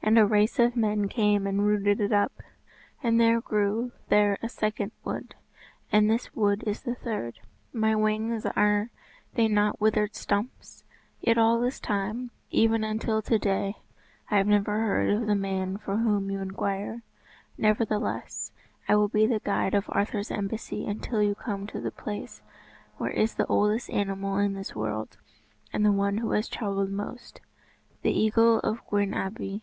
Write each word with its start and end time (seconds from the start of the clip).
And 0.00 0.16
a 0.18 0.24
race 0.24 0.58
of 0.58 0.74
men 0.74 1.06
came 1.08 1.46
and 1.46 1.66
rooted 1.66 2.00
it 2.00 2.12
up. 2.12 2.40
And 3.02 3.20
there 3.20 3.42
grew 3.42 3.92
there 4.08 4.38
a 4.40 4.48
second 4.48 4.92
wood, 5.04 5.34
and 5.92 6.08
this 6.08 6.34
wood 6.34 6.64
is 6.66 6.80
the 6.80 6.94
third. 6.94 7.40
My 7.74 7.94
wings, 7.94 8.46
are 8.46 8.88
they 9.34 9.48
not 9.48 9.82
withered 9.82 10.14
stumps? 10.14 10.82
Yet 11.20 11.36
all 11.36 11.60
this 11.60 11.78
time, 11.78 12.30
even 12.50 12.84
until 12.84 13.20
to 13.20 13.38
day, 13.38 13.74
I 14.30 14.38
have 14.38 14.46
never 14.46 14.80
heard 14.80 15.10
of 15.10 15.26
the 15.26 15.34
man 15.34 15.76
for 15.76 15.98
whom 15.98 16.30
you 16.30 16.38
inquire. 16.40 17.02
Nevertheless, 17.58 18.52
I 18.88 18.96
will 18.96 19.08
be 19.08 19.26
the 19.26 19.40
guide 19.40 19.74
of 19.74 19.84
Arthur's 19.90 20.30
embassy 20.30 20.86
until 20.86 21.20
you 21.22 21.34
come 21.34 21.66
to 21.66 21.82
the 21.82 21.90
place 21.92 22.40
where 22.96 23.10
is 23.10 23.34
the 23.34 23.46
oldest 23.48 23.90
animal 23.90 24.38
in 24.38 24.54
this 24.54 24.74
world, 24.74 25.18
and 25.70 25.84
the 25.84 25.92
one 25.92 26.16
who 26.18 26.30
has 26.30 26.48
travelled 26.48 26.88
most, 26.90 27.42
the 28.00 28.12
Eagle 28.18 28.60
of 28.60 28.78
Gwern 28.88 29.12
Abwy." 29.12 29.60